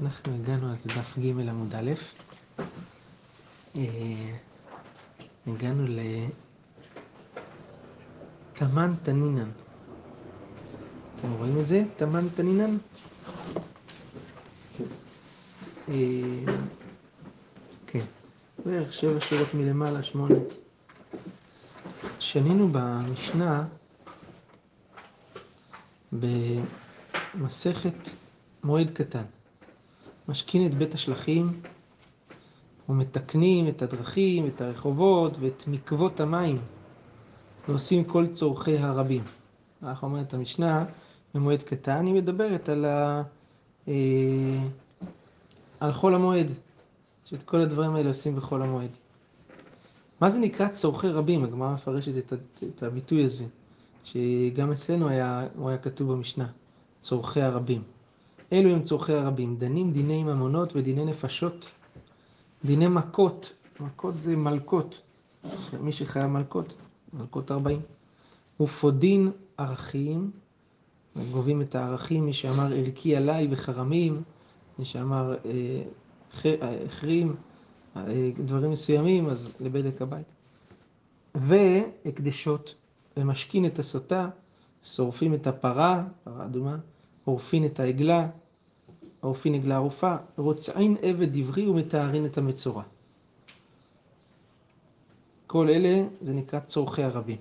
[0.00, 1.92] אנחנו הגענו אז לדף ג' עמוד א',
[3.76, 3.82] אה,
[5.46, 5.84] הגענו
[8.54, 9.50] לתמן תנינן.
[11.16, 11.84] אתם רואים את זה?
[11.96, 12.76] תמן תנינן?
[15.88, 15.94] אה,
[17.86, 18.04] כן,
[18.66, 20.34] בערך שבע שורות מלמעלה, שמונה.
[22.18, 23.64] שנינו במשנה
[26.12, 28.08] במסכת
[28.64, 29.24] מועד קטן.
[30.28, 31.60] משכין את בית השלכים
[32.88, 36.58] ומתקנים את הדרכים, את הרחובות ואת מקוות המים
[37.68, 39.22] ועושים כל צורכי הרבים.
[39.82, 40.84] כך אומרת המשנה
[41.34, 43.22] במועד קטן, היא מדברת על, ה...
[43.88, 43.94] אה,
[45.80, 46.50] על חול המועד,
[47.24, 48.90] שאת כל הדברים האלה עושים בחול המועד.
[50.20, 51.44] מה זה נקרא צורכי רבים?
[51.44, 52.32] הגמרא מפרשת את,
[52.62, 53.44] את הביטוי הזה,
[54.04, 56.46] שגם אצלנו היה, הוא היה כתוב במשנה,
[57.00, 57.82] צורכי הרבים.
[58.52, 61.70] אלו הם צורכי הרבים, דנים דיני ממונות ודיני נפשות,
[62.64, 65.00] דיני מכות, מכות זה מלכות,
[65.80, 66.74] מי שחייב מלכות,
[67.12, 67.80] מלכות ארבעים,
[68.60, 70.30] ופודין ערכים,
[71.32, 74.22] גובים את הערכים, מי שאמר ערכי עליי וחרמים,
[74.78, 75.36] מי שאמר
[76.62, 77.34] החרים,
[77.96, 80.26] אה, אה, דברים מסוימים, אז לבדק הבית.
[81.34, 82.74] והקדשות,
[83.16, 84.28] ומשכין את הסוטה,
[84.82, 86.76] שורפים את הפרה, פרה אדומה,
[87.24, 88.28] עורפין את העגלה,
[89.22, 92.82] עורפין עגלה ערופה, רוצעין עבד עברי ומתארין את המצורע.
[95.46, 97.36] כל אלה זה נקרא צורכי הרבים.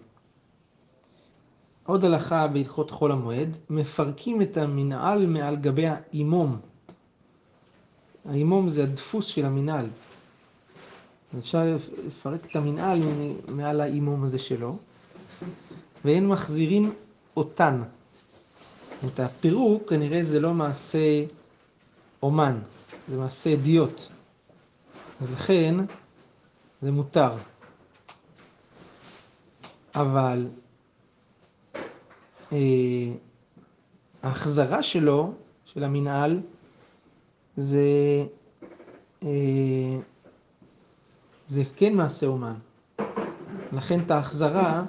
[1.85, 6.57] עוד הלכה בהלכות חול המועד, מפרקים את המנעל מעל גבי האימום.
[8.25, 9.85] האימום זה הדפוס של המנעל.
[11.39, 12.99] אפשר לפרק את המנעל
[13.47, 14.77] מעל האימום הזה שלו,
[16.05, 16.93] ואין מחזירים
[17.37, 17.81] אותן.
[19.05, 21.25] את הפירוק כנראה זה לא מעשה
[22.23, 22.59] אומן,
[23.07, 24.01] זה מעשה אדיוט.
[25.21, 25.75] אז לכן
[26.81, 27.31] זה מותר.
[29.95, 30.47] אבל
[32.51, 32.57] אה,
[34.23, 35.33] ההחזרה שלו,
[35.65, 36.39] של המנהל,
[37.57, 37.79] זה,
[39.23, 39.29] אה,
[41.47, 42.55] זה כן מעשה אומן.
[43.71, 44.83] לכן את ההחזרה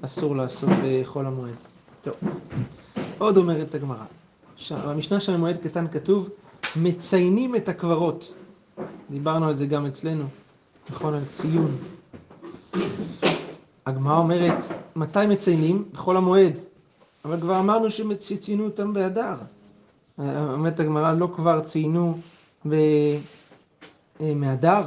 [0.00, 1.54] אסור לעשות בחול המועד.
[2.02, 2.14] טוב,
[3.18, 4.04] עוד אומרת הגמרא.
[4.70, 6.28] במשנה של המועד קטן כתוב
[6.76, 8.34] מציינים את הקברות.
[9.10, 10.24] דיברנו על זה גם אצלנו,
[10.90, 11.14] נכון?
[11.14, 11.76] על ציון.
[13.86, 14.64] הגמרא אומרת,
[14.96, 15.84] מתי מציינים?
[15.92, 16.58] בכל המועד.
[17.24, 17.86] אבל כבר אמרנו
[18.20, 19.34] שציינו אותם באדר.
[20.18, 22.18] אומרת הגמרא, לא כבר ציינו
[22.68, 22.74] ב...
[24.20, 24.82] אה, מאדר?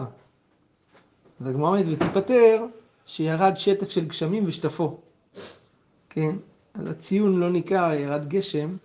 [1.42, 2.66] אז הגמרא אומרת, ותיפטר
[3.06, 4.98] שירד שטף של גשמים ושטפו.
[6.10, 6.36] כן?
[6.74, 8.76] אז הציון לא ניכר, ירד גשם,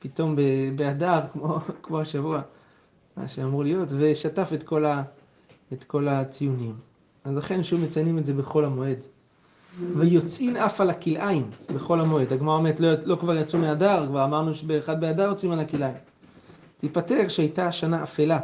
[0.00, 0.36] פתאום
[0.76, 2.40] באדר, כמו, כמו השבוע,
[3.16, 5.02] מה שאמור להיות, ושטף את כל, ה,
[5.72, 6.74] את כל הציונים.
[7.24, 8.98] אז לכן שוב מציינים את זה בחול המועד.
[9.96, 12.32] ויוצאין אף על הכלאיים בחול המועד.
[12.32, 15.96] הגמרא אומרת, לא, לא כבר יצאו מאדר, כבר אמרנו שבאחד באדר יוצאים על הכלאיים.
[16.80, 18.40] תיפטר שהייתה השנה אפלה.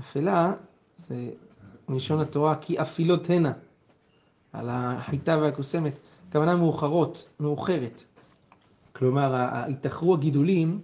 [0.00, 0.52] אפלה
[1.08, 1.30] זה
[1.88, 3.52] מלשון התורה, כי אפילות הנה,
[4.52, 5.98] על החיטה והקוסמת,
[6.28, 8.04] הכוונה מאוחרות, מאוחרת.
[9.00, 10.80] כלומר, התאחרו הגידולים,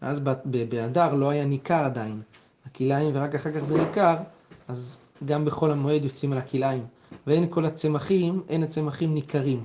[0.00, 2.22] אז באדר לא היה ניכר עדיין.
[2.66, 4.16] הכלאיים ורק אחר כך זה ניכר,
[4.68, 6.84] אז גם בחול המועד יוצאים על הכלאיים.
[7.26, 9.64] ואין כל הצמחים, אין הצמחים ניכרים.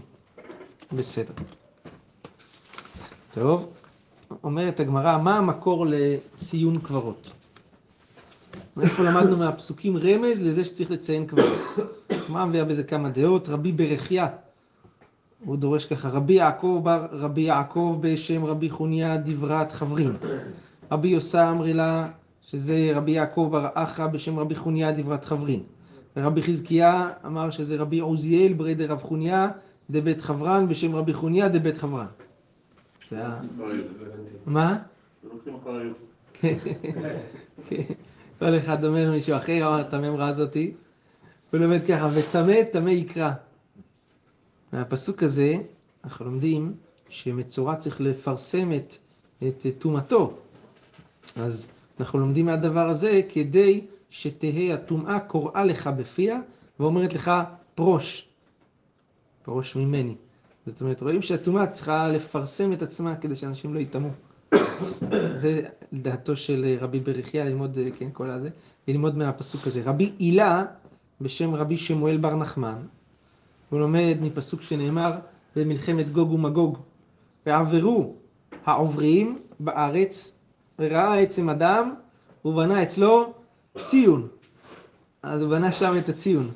[0.94, 1.34] בסדר.
[3.34, 3.70] טוב,
[4.44, 7.32] אומרת הגמרא, מה המקור לציון קברות?
[8.78, 11.60] מאיפה למדנו מהפסוקים רמז לזה שצריך לציין קברות?
[12.30, 13.50] מה מביאה בזה כמה דעות?
[13.50, 14.28] רבי ברכיה
[15.46, 20.14] הוא דורש ככה, רבי יעקב בר רבי יעקב בשם רבי חוניה דברת חברין.
[20.92, 22.08] רבי יוסה אמרי לה
[22.42, 25.60] שזה רבי יעקב בר אחא בשם רבי חוניה דברת חברין.
[26.18, 29.50] ורבי חזקיה אמר שזה רבי עוזיאל ברי דרב חוניה
[29.90, 32.06] דבית חברן בשם רבי חוניה דבית חברן.
[33.10, 33.40] זה ה...
[34.46, 34.78] מה?
[38.40, 40.74] כל אחד אומר מישהו אחר אמר את הממרה הזאתי.
[41.52, 43.32] הוא לומד ככה, וטמא טמא יקרא.
[44.74, 45.56] מהפסוק הזה
[46.04, 46.74] אנחנו לומדים
[47.10, 48.72] שמצורע צריך לפרסם
[49.44, 50.34] את טומאתו.
[51.36, 51.68] אז
[52.00, 56.40] אנחנו לומדים מהדבר הזה כדי שתהא הטומאה קוראה לך בפיה
[56.80, 57.32] ואומרת לך
[57.76, 58.28] פרוש,
[59.44, 60.16] פרוש ממני.
[60.66, 64.10] זאת אומרת, רואים שהטומאה צריכה לפרסם את עצמה כדי שאנשים לא יטמאו.
[65.42, 65.62] זה
[65.94, 68.50] דעתו של רבי ברכיה ללמוד, כן, כל הזה,
[68.88, 69.82] ללמוד מהפסוק הזה.
[69.86, 70.66] רבי הילה
[71.22, 72.82] בשם רבי שמואל בר נחמן,
[73.70, 75.12] הוא לומד מפסוק שנאמר
[75.56, 76.78] במלחמת גוג ומגוג,
[77.46, 78.16] ועברו
[78.66, 80.40] העוברים בארץ
[80.80, 81.94] וראה עצם אדם
[82.42, 83.34] הוא בנה אצלו
[83.84, 84.28] ציון.
[85.24, 86.52] אז הוא בנה שם את הציון.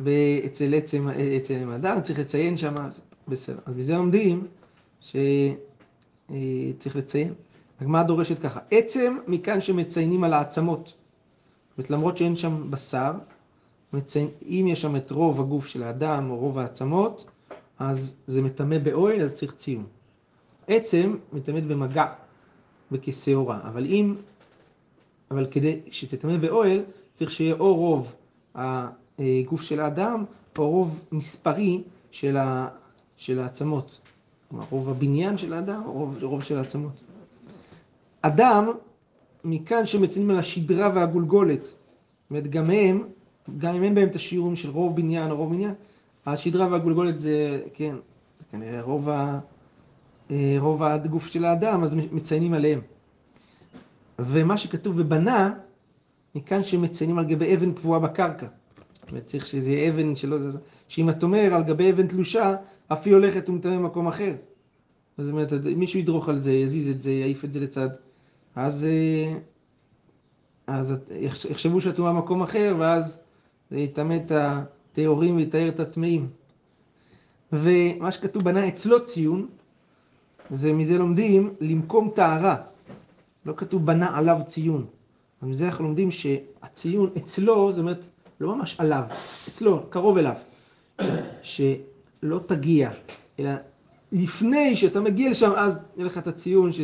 [0.00, 2.74] ואצל עצם, אצל אדם צריך לציין שם,
[3.28, 3.58] בסדר.
[3.66, 4.46] אז מזה לומדים
[5.00, 7.34] שצריך לציין.
[7.80, 10.86] הגמרא דורשת ככה, עצם מכאן שמציינים על העצמות.
[10.86, 10.94] זאת
[11.78, 13.12] אומרת, למרות שאין שם בשר,
[14.42, 17.30] אם יש שם את רוב הגוף של האדם או רוב העצמות,
[17.78, 19.86] אז זה מטמא באוהל, אז צריך ציון.
[20.66, 22.06] עצם מטמאת במגע,
[22.92, 24.14] וכשעורה, אבל אם,
[25.30, 26.82] אבל כדי שתטמא באוהל,
[27.14, 28.12] צריך שיהיה או רוב
[28.54, 30.24] הגוף של האדם,
[30.58, 32.68] או רוב מספרי של, ה,
[33.16, 34.00] של העצמות.
[34.48, 36.92] כלומר, רוב הבניין של האדם, או רוב, רוב של העצמות.
[38.22, 38.70] אדם,
[39.44, 41.74] מכאן שמציינים על השדרה והגולגולת, זאת
[42.30, 43.04] אומרת, גם הם,
[43.58, 45.74] גם אם אין בהם את השיעורים של רוב בניין או רוב בניין,
[46.26, 47.94] השדרה והגולגולת זה, כן,
[48.38, 49.38] זה כנראה רוב, ה,
[50.30, 52.80] אה, רוב הגוף של האדם, אז מציינים עליהם.
[54.18, 55.54] ומה שכתוב ובנה,
[56.34, 58.46] מכאן שמציינים על גבי אבן קבועה בקרקע.
[58.94, 60.58] זאת צריך שזה יהיה אבן שלא זה,
[60.88, 62.56] שאם את אומר על גבי אבן תלושה,
[62.88, 64.34] אף היא הולכת ומטמא במקום אחר.
[65.18, 67.88] זאת אומרת, מישהו ידרוך על זה, יזיז את זה, יעיף את זה לצד.
[68.56, 69.34] אז, אה,
[70.66, 70.94] אז
[71.50, 73.22] יחשבו שהטומאה במקום אחר, ואז
[73.70, 76.28] זה יטמא את הטהורים ויטהר את הטמאים.
[77.52, 79.46] ומה שכתוב בנה אצלו ציון,
[80.50, 82.56] זה מזה לומדים למקום טהרה.
[83.46, 84.86] לא כתוב בנה עליו ציון.
[85.42, 88.06] ומזה אנחנו לומדים שהציון אצלו, זאת אומרת,
[88.40, 89.02] לא ממש עליו,
[89.48, 90.34] אצלו, קרוב אליו.
[91.42, 92.90] שלא תגיע,
[93.38, 93.50] אלא
[94.12, 96.80] לפני שאתה מגיע לשם, אז יהיה לך את הציון ש,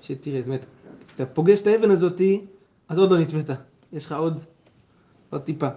[0.00, 0.40] שתראה.
[0.40, 0.66] זאת אומרת,
[1.06, 2.40] כשאתה פוגש את האבן הזאתי,
[2.88, 3.50] אז עוד לא נטמאת.
[3.92, 4.40] יש לך עוד,
[5.30, 5.68] עוד טיפה.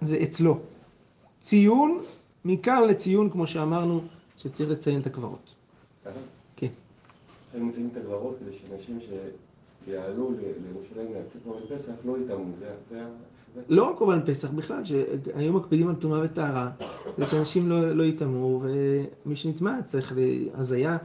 [0.00, 0.58] זה אצלו.
[1.40, 1.98] ציון,
[2.44, 4.00] מכאן לציון, כמו שאמרנו,
[4.36, 5.54] שצריך לציין את הקברות.
[6.56, 6.66] כן.
[7.54, 8.98] הם מציינים את הגברות כדי שאנשים
[9.86, 12.44] שיעלו לירושלים להקריב קורבן פסח לא יטמאו,
[12.90, 13.08] זה ה...
[13.68, 16.70] לא רק קורבן פסח, בכלל, שהיום מקפידים על טומאה וטהרה,
[17.16, 18.62] כדי שאנשים לא, לא יטמאו,
[19.24, 20.96] ומי שנטמע צריך להזיה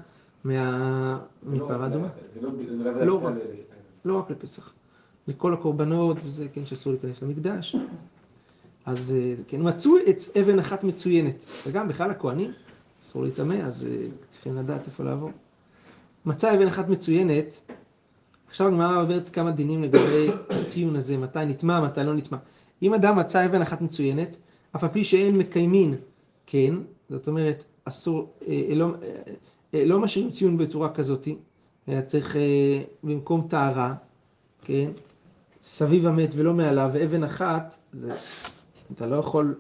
[0.45, 2.07] מפרה אדומה.
[3.01, 3.31] לא
[4.06, 4.74] לא רק לפסח.
[5.28, 7.75] לכל הקורבנות, וזה כן שאסור להיכנס למקדש.
[8.85, 9.13] אז
[9.47, 12.51] כן, מצאו את אבן אחת מצוינת, וגם בכלל הכוהנים,
[13.01, 13.88] אסור להיטמא, אז
[14.30, 15.31] צריכים לדעת איפה לעבור.
[16.25, 17.71] מצא אבן אחת מצוינת,
[18.47, 22.38] עכשיו הגמרא עוברת כמה דינים לגבי הציון הזה, מתי נטמע, מתי לא נטמע.
[22.81, 24.38] אם אדם מצא אבן אחת מצוינת,
[24.75, 25.95] אף על פי שאין מקיימין,
[26.45, 26.75] כן,
[27.09, 28.94] זאת אומרת, אסור, אה, לא,
[29.74, 31.27] אה, לא משאירים ציון בצורה כזאת,
[31.89, 33.94] אלא צריך אה, במקום טהרה,
[34.62, 34.91] כן,
[35.63, 38.13] סביב המת ולא מעליו, ואבן אחת, זה,
[38.95, 39.56] אתה לא יכול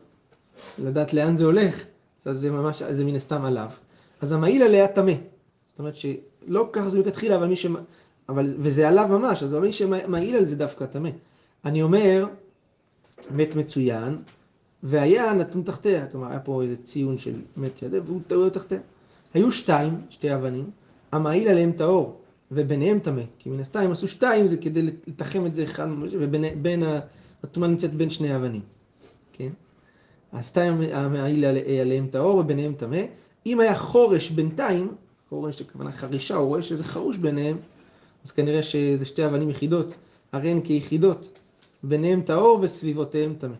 [0.77, 1.83] לדעת לאן זה הולך,
[2.25, 3.69] אז זה ממש, זה מן הסתם עליו.
[4.21, 5.13] אז המעיל עליה טמא.
[5.67, 7.65] זאת אומרת שלא ככה זה מלכתחילה, אבל מי ש...
[8.29, 11.09] אבל, וזה עליו ממש, אז מי שמעיל על זה דווקא טמא.
[11.65, 12.25] אני אומר,
[13.31, 14.17] מת מצוין,
[14.83, 18.79] והיה נתון תחתיה, כלומר היה פה איזה ציון של מת שדה, והוא טעו תחתיה.
[19.33, 20.69] היו שתיים, שתי אבנים,
[21.11, 22.19] המעיל עליהם טהור,
[22.51, 23.21] וביניהם טמא.
[23.39, 26.83] כי מן הסתם הם עשו שתיים, זה כדי לתחם את זה אחד, ובין,
[27.43, 28.61] הטומאה נמצאת בין שני אבנים?
[30.41, 31.45] שתיים המעיל
[31.81, 33.01] עליהם טהור, וביניהם טמא.
[33.45, 34.95] אם היה חורש בינתיים,
[35.29, 37.57] חורש הכוונה חרישה, הוא רואה שזה חרוש ביניהם,
[38.25, 39.95] אז כנראה שזה שתי אבנים יחידות,
[40.31, 41.39] הרי הן כיחידות,
[41.83, 43.55] ביניהם טהור וסביבותיהם טמא.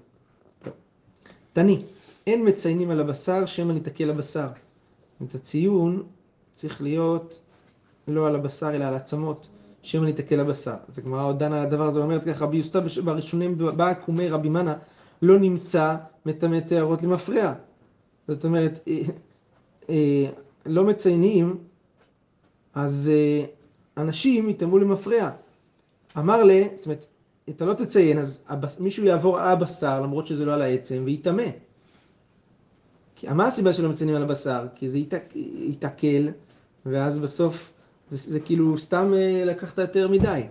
[1.54, 1.82] תני,
[2.28, 4.48] אין מציינים על הבשר שמא ניתקל הבשר.
[5.24, 6.04] את הציון
[6.56, 7.42] צריך להיות
[8.08, 9.50] לא על הבשר אלא על העצמות,
[9.82, 10.76] שמא ניתקל הבשר.
[10.90, 14.50] אז הגמרא עוד דנה על הדבר הזה, אומרת ככה, רבי יוסטה בראשונים בא קומי רבי
[14.50, 14.76] מנה,
[15.22, 17.54] לא נמצא מטמא טהרות למפרע.
[18.28, 19.02] זאת אומרת, אה,
[19.90, 20.30] אה,
[20.66, 21.58] לא מציינים,
[22.74, 23.46] אז אה,
[23.98, 25.30] אנשים יטמאו למפרע.
[26.18, 27.06] אמר לה, זאת אומרת,
[27.50, 28.44] אתה לא תציין, אז
[28.80, 31.44] מישהו יעבור על הבשר, למרות שזה לא על העצם, ויטמא.
[33.24, 34.66] מה הסיבה שלא מציינים על הבשר?
[34.76, 35.00] כי זה
[35.56, 36.30] ייתקל,
[36.86, 37.72] ואז בסוף
[38.10, 40.44] זה, זה כאילו סתם אה, לקחת יותר מדי.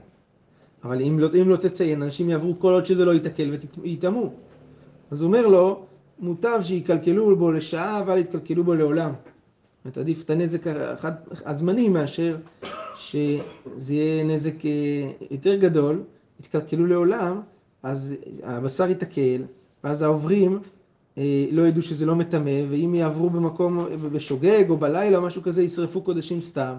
[0.84, 4.30] אבל אם לא, אם לא תציין, אנשים יעברו כל עוד שזה לא ייתקל ויטמאו.
[5.12, 5.84] אז הוא אומר לו,
[6.18, 9.12] מוטב שיקלקלו בו לשעה, אבל יתקלקלו בו לעולם.
[9.12, 10.60] זאת אומרת, עדיף את הנזק
[11.46, 12.36] הזמני מאשר
[12.96, 16.02] שזה יהיה נזק אה, יותר גדול,
[16.40, 17.40] יתקלקלו לעולם,
[17.82, 19.42] אז הבשר ייתקל,
[19.84, 20.60] ואז העוברים
[21.18, 25.62] אה, לא ידעו שזה לא מטמא, ואם יעברו במקום, בשוגג או בלילה או משהו כזה,
[25.62, 26.74] ישרפו קודשים סתם.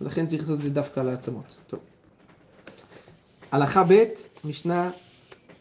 [0.00, 1.56] ולכן צריך לעשות את זה דווקא על העצמות.
[1.66, 1.80] טוב.
[3.52, 4.04] הלכה ב',
[4.44, 4.90] משנה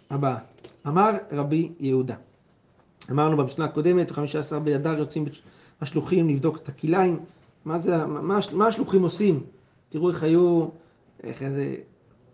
[0.10, 0.38] הבאה.
[0.88, 2.16] אמר רבי יהודה.
[3.12, 5.26] אמרנו במשנה הקודמת, 15 באדר יוצאים
[5.82, 7.20] השלוחים לבדוק את הכליים.
[7.66, 9.44] מה, זה, מה, מה השלוחים עושים?
[9.90, 10.68] תראו איך היו,
[11.24, 11.76] איך איזה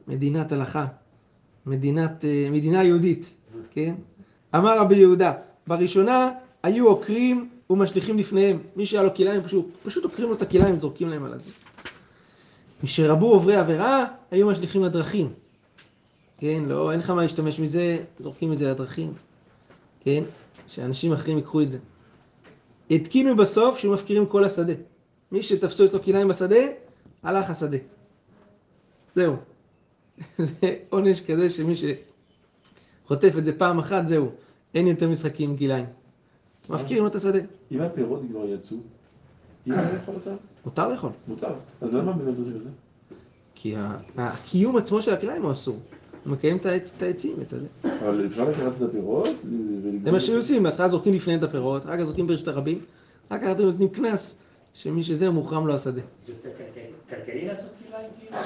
[0.07, 0.85] מדינת הלכה,
[1.65, 3.35] מדינת, אה, מדינה יהודית,
[3.71, 3.95] כן?
[4.55, 5.33] אמר רבי יהודה,
[5.67, 6.31] בראשונה
[6.63, 8.57] היו עוקרים ומשליכים לפניהם.
[8.75, 11.51] מי שהיה לו כליים פשוט, פשוט עוקרים לו את הכליים וזורקים להם על הזה.
[12.83, 15.29] משרבו עוברי עבירה, היו משליכים לדרכים.
[16.37, 19.13] כן, לא, אין לך מה להשתמש מזה, זורקים את זה לדרכים.
[19.99, 20.23] כן,
[20.67, 21.77] שאנשים אחרים ייקחו את זה.
[22.91, 24.73] התקינו בסוף שמפקירים כל השדה.
[25.31, 26.55] מי שתפסו אצלו כליים בשדה,
[27.23, 27.77] הלך השדה.
[29.15, 29.35] זהו.
[30.37, 34.31] זה עונש כזה שמי שחוטף את זה פעם אחת, זהו.
[34.75, 35.85] אין יותר משחקים עם כליים.
[36.69, 37.39] מפקירים לו את השדה.
[37.71, 38.77] אם הפירות כבר יצאו,
[39.67, 40.35] אי אפשר לאכול אותם?
[40.65, 41.11] מותר לאכול.
[41.27, 41.53] מותר.
[41.81, 42.69] אז למה באמת עושים את זה?
[43.55, 43.75] כי
[44.17, 45.79] הקיום עצמו של הכליים הוא אסור.
[46.25, 46.65] מקיים את
[47.03, 47.67] העצים, את הזה.
[47.99, 49.27] אבל אפשר לקחת את הפירות
[50.03, 52.79] זה מה שהם עושים, בהתחלה זורקים לפניהם את הפירות, אחר כך זורקים ברשת הרבים,
[53.29, 54.41] אחר כך אתם נותנים קנס,
[54.73, 56.01] שמי שזה מוחרם לו השדה.
[56.27, 56.33] זה
[57.09, 57.69] כלכלי- לעשות
[58.19, 58.37] כאילו?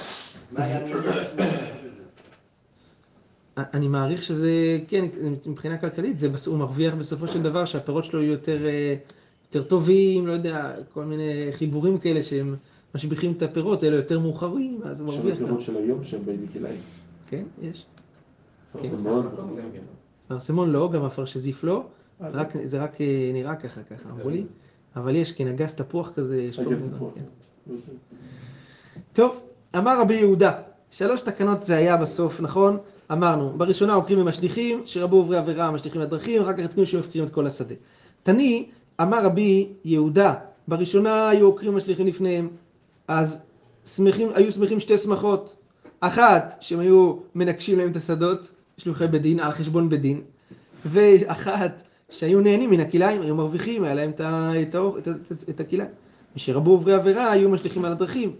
[3.58, 4.52] אני מעריך שזה,
[4.88, 5.06] כן,
[5.48, 8.96] מבחינה כלכלית, זה, הוא מרוויח בסופו של דבר שהפירות שלו יהיו יותר, אה,
[9.48, 12.56] יותר טובים, לא יודע, כל מיני חיבורים כאלה שהם
[12.96, 15.44] משביחים את הפירות, אלה יותר מאוחרים, אז הוא מרוויח גם.
[15.44, 16.80] הפירות של היום שהם באים מכליים.
[17.32, 17.86] כן, יש.
[18.72, 19.30] פרסמון.
[20.28, 21.84] פרסמון לא, גם אפרשזיף לא,
[22.22, 24.44] אה, רק, זה רק אה, נראה ככה, ככה אמרו לי,
[24.96, 26.76] אבל יש, כן, אגס תפוח כזה, יש כל מיני.
[26.76, 27.74] דברים, כן.
[29.14, 29.40] טוב,
[29.78, 30.52] אמר רבי יהודה,
[30.92, 32.78] שלוש תקנות זה היה בסוף, נכון?
[33.12, 37.48] אמרנו, בראשונה עוקרים ומשליכים, שרבו עוברי עבירה משליכים לדרכים, אחר כך התקינו שמפקירים את כל
[37.48, 37.76] השדה.
[38.24, 38.70] תני,
[39.02, 40.34] אמר רבי יהודה,
[40.68, 42.50] בראשונה היו עוקרים ומשליכים לפניהם,
[43.08, 43.42] אז
[43.86, 45.56] שמחים, היו שמחים שתי שמחות,
[46.02, 50.22] אחת שהם היו מנקשים להם את השדות, שלוחי בית דין, על חשבון בית דין,
[50.86, 55.12] ואחת שהיו נהנים מן הכליים, היו מרוויחים, היה להם את את את ה-
[55.50, 55.90] את הכליים.
[56.36, 58.36] ושרבו עוברי עבירה היו משליכים על הדרכים,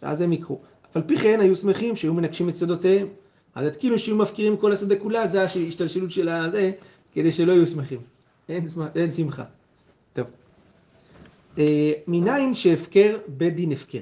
[0.00, 0.58] שאז הם יקחו.
[0.90, 3.06] אף על פי כן היו שמחים שהיו מנקשים את שדותיהם.
[3.54, 6.72] אז התקינו שהיו מפקירים כל השדה כולה, זה ההשתלשלות של הזה,
[7.14, 8.00] כדי שלא יהיו שמחים.
[8.48, 9.44] אין, אין שמחה.
[10.12, 10.26] טוב.
[11.58, 14.00] אה, מניין שהפקר בית דין הפקר?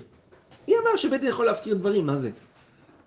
[0.69, 2.07] מי אמר שבית דין יכול להפקיר דברים?
[2.07, 2.31] מה זה?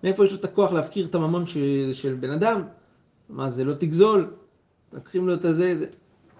[0.04, 2.62] מאיפה יש לו את הכוח להפקיר את הממון של, של בן אדם?
[3.28, 4.30] מה זה, לא תגזול?
[4.92, 5.86] לקחים לו את הזה, זה...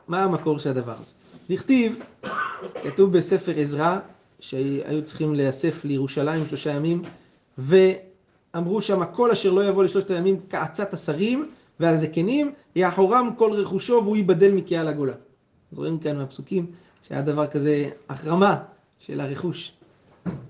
[0.09, 1.13] מה המקור של הדבר הזה?
[1.51, 2.03] דכתיב,
[2.83, 3.99] כתוב בספר עזרא,
[4.41, 7.03] שהיו צריכים להיאסף לירושלים שלושה ימים,
[7.59, 14.17] ואמרו שם, כל אשר לא יבוא לשלושת הימים כעצת השרים והזקנים, יאחורם כל רכושו והוא
[14.17, 15.13] ייבדל מקהל הגולה.
[15.73, 16.67] אז רואים כאן מהפסוקים
[17.03, 18.57] שהיה דבר כזה, החרמה
[18.99, 19.73] של הרכוש,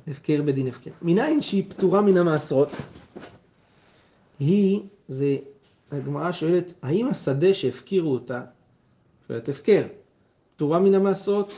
[0.09, 0.91] הפקר בדין הפקר.
[1.03, 2.69] מניין שהיא פטורה מן המעשרות,
[4.39, 5.37] היא, זה,
[5.93, 8.43] הגמרא שואלת, האם השדה שהפקירו אותה,
[9.29, 9.83] שואלת הפקר,
[10.57, 11.53] פטורה מן המעשרות,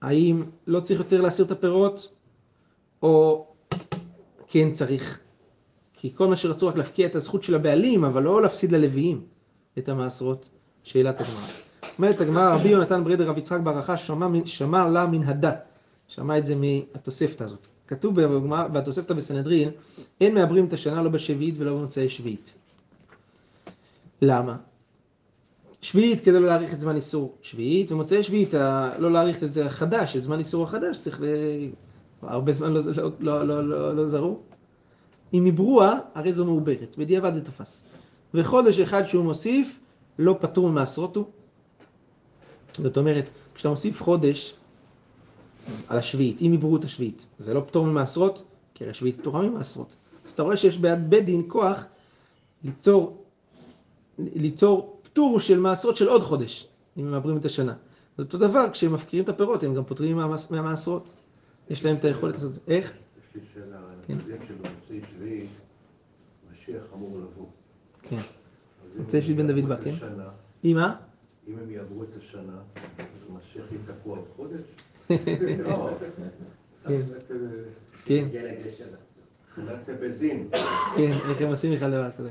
[0.00, 2.12] האם לא צריך יותר להסיר את הפירות,
[3.02, 3.46] או
[4.46, 5.18] כן צריך?
[5.92, 9.20] כי כל מה שרצו רק להפקיע את הזכות של הבעלים, אבל לא להפסיד ללוויים
[9.78, 10.50] את המעשרות,
[10.82, 11.46] שאלת הגמרא.
[11.98, 15.71] אומרת הגמרא, רבי יונתן ברדר רב יצחק ברכה שמע, שמע לה מן הדת,
[16.14, 17.66] שמע את זה מהתוספתא הזאת.
[17.86, 19.70] כתוב בתוספתא בסנהדרין,
[20.20, 22.54] אין מעברים את השנה לא בשביעית ולא במוצאי שביעית.
[24.22, 24.56] למה?
[25.82, 28.54] שביעית כדי לא להאריך את זמן איסור שביעית, ומוצאי שביעית
[28.98, 31.26] לא להאריך את זה החדש, את זמן איסור החדש, צריך ל...
[32.22, 34.38] הרבה זמן לא, לא, לא, לא, לא, לא זרו.
[35.34, 37.84] אם עיברוה, הרי זו מעוברת, בדיעבד זה תפס.
[38.34, 39.78] וחודש אחד שהוא מוסיף,
[40.18, 41.24] לא פטור ממעשרות הוא.
[42.74, 44.54] זאת אומרת, כשאתה מוסיף חודש
[45.88, 49.96] על השביעית, אם עיברו את השביעית, זה לא פטור ממעשרות, כי השביעית פטורה ממעשרות.
[50.24, 51.84] אז אתה רואה שיש ביד בית דין כוח
[52.64, 53.24] ליצור,
[54.18, 56.66] ליצור פטור של מעשרות של עוד חודש,
[56.96, 57.74] אם הם מעברים את השנה.
[58.16, 61.14] זה אותו דבר, כשהם מפקירים את הפירות, הם גם פוטרים מהמס- מהמעשרות.
[61.70, 62.58] יש להם את היכולת הזאת.
[62.68, 62.92] איך?
[63.30, 63.76] יש לי שאלה,
[64.06, 64.16] כן.
[64.48, 65.46] שבמוצאי שביעי
[66.52, 67.46] משיח אמור לבוא.
[68.02, 68.16] כן.
[68.16, 68.22] אם
[69.02, 69.94] מוצאי הם שביעי בן דוד בא, את כן?
[70.62, 70.94] עם מה?
[71.48, 72.52] אם הם יעברו את השנה,
[72.98, 73.04] אז
[73.36, 74.60] משיח ייתקעו עוד חודש?
[75.08, 75.14] כן.
[76.86, 77.00] אה,
[78.04, 78.24] כן.
[80.96, 82.30] כן, איך הם עושים בכלל דבר כזה.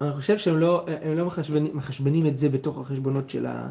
[0.00, 0.86] אני חושב שהם לא,
[1.16, 3.70] לא מחשבנים, מחשבנים את זה בתוך החשבונות של ה...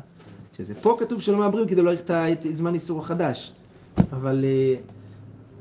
[0.58, 3.52] שזה פה כתוב שלא מעברים כדי לא להאריך את זמן איסור החדש.
[4.12, 4.76] אבל אה,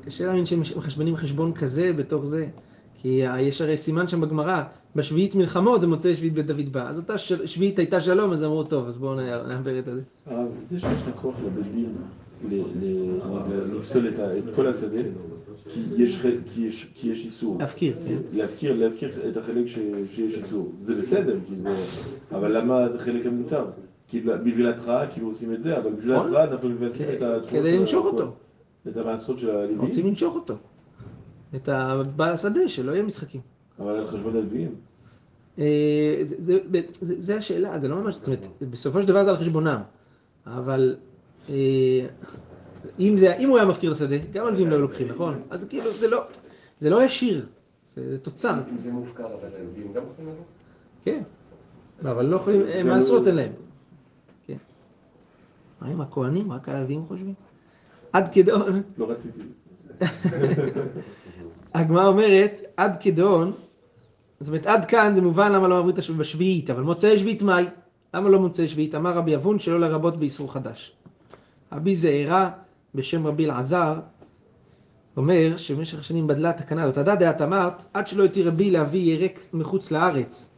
[0.05, 2.47] קשה להאמין שהם מחשבנים חשבון כזה בתוך זה.
[3.01, 4.63] כי יש הרי סימן שם בגמרא,
[4.95, 6.89] בשביעית מלחמות ומוצאי שביעית בית דוד בא.
[6.89, 9.15] אז אותה שביעית הייתה שלום, אז אמרו, טוב, אז בואו
[9.47, 10.01] נעבר את זה.
[10.25, 11.95] הרב, זה שיש לך כוח לבית דין
[12.49, 15.01] ל- ל- לפסול את את כל השדה,
[15.73, 16.21] כי יש
[16.53, 17.57] כי יש- כי יש איסור.
[17.59, 18.15] להפקיר, כן.
[18.33, 19.79] להפקיר, להפקיר את החלק ש-
[20.15, 20.71] שיש איסור.
[20.81, 21.75] זה בסדר, כי זה...
[22.31, 23.65] אבל למה זה חלק המותר?
[24.07, 26.27] כי בשביל התראה כאילו עושים את זה, אבל בשביל נכון.
[26.27, 28.31] התראה אנחנו מבזים את התרומות כדי ה- אותו.
[28.87, 29.81] את המעשרות של הלווים.
[29.81, 30.53] רוצים לנשוך אותו.
[31.55, 31.69] את
[32.15, 33.41] בעל השדה, שלא יהיה משחקים.
[33.79, 34.75] אבל על חשבון הלוויים.
[35.59, 36.21] אה,
[37.01, 39.81] זה, השאלה, זה לא ממש, זאת אומרת, בסופו של דבר זה על חשבונם,
[40.47, 41.12] אבל אה,
[41.49, 45.41] אם, זה, אם הוא היה מפקיר את השדה, גם הלווים לא היו לוקחים, נכון?
[45.49, 46.23] אז כאילו, זה לא,
[46.79, 47.45] זה לא ישיר,
[47.95, 50.43] זה תוצר, אם זה מופקר, אבל הלווים גם יכולים לבוא?
[51.03, 51.21] כן.
[52.01, 53.51] אבל לא יכולים, אה, מעשרות אין להם.
[54.47, 54.57] כן.
[55.81, 56.51] מה עם הכוהנים?
[56.51, 57.33] רק הלווים חושבים?
[58.13, 59.41] עד כדאון, לא רציתי.
[61.73, 63.51] הגמרא אומרת, עד כדאון,
[64.39, 67.65] זאת אומרת, עד כאן זה מובן למה לא את השביעית בשביעית, אבל מוצאי שביעית מאי?
[68.13, 68.95] למה לא מוצאי שביעית?
[68.95, 70.95] אמר רבי אבון שלא לרבות באיסור חדש.
[71.75, 72.49] רבי זעירה,
[72.95, 73.99] בשם רבי אלעזר,
[75.17, 76.97] אומר שבמשך השנים בדלה התקנה הזאת.
[76.97, 80.49] הדא דעת אמרת, עד שלא התיר רבי להביא ירק מחוץ לארץ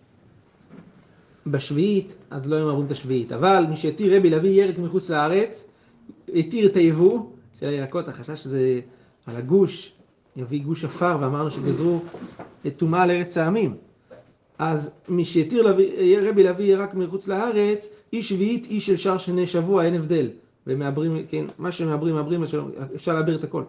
[1.47, 3.31] בשביעית, אז לא היו מעברים את השביעית.
[3.31, 5.69] אבל מי שהתיר רבי להביא ירק מחוץ לארץ,
[6.35, 7.19] התיר את היבוא
[7.59, 8.79] של הירקות, החשש שזה
[9.25, 9.91] על הגוש,
[10.35, 12.01] יביא גוש עפר, ואמרנו שגזרו
[12.77, 13.75] טומאה לארץ העמים.
[14.57, 15.67] אז מי שהתיר
[16.29, 20.29] רבי להביא ירק מחוץ לארץ, איש שביעית, איש של שער שני שבוע, אין הבדל.
[20.67, 22.43] ומעברים, כן, מה שמעברים, מעברים,
[22.95, 23.63] אפשר להעביר את הכל.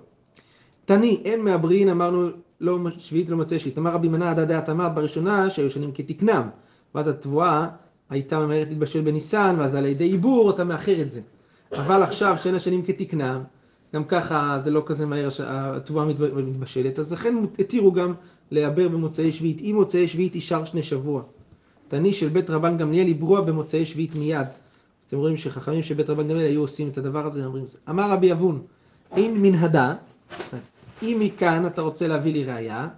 [0.85, 2.29] תני, אין מעברין, אמרנו,
[2.61, 3.79] לא שביעית, לא מוצא שביעית.
[3.79, 6.49] אמר רבי מנע עדה דעת אמר בראשונה, שהיו שנים כתקנם.
[6.95, 7.67] ואז התבואה
[8.11, 11.21] הייתה ממהרת להתבשל בניסן, ואז על ידי עיבור אתה מאחר את זה.
[11.73, 13.43] אבל עכשיו, שאין השנים כתקנם,
[13.95, 18.15] גם ככה זה לא כזה מהר התבואה מתבשלת, אז לכן התירו גם
[18.51, 19.61] לעבר במוצאי שביעית.
[19.61, 21.23] אם מוצאי שביעית יישר שני שבוע.
[21.89, 24.47] תני של בית רבן גמליאל יברוע במוצאי שביעית מיד.
[25.07, 28.11] אז אתם רואים שחכמים של בית רבן גמליאל היו עושים את הדבר הזה, אומרים, אמר
[28.11, 28.63] רבי אבון,
[29.13, 29.95] אין מנהדה,
[31.03, 32.89] אם מכאן אתה רוצה להביא לי ראייה,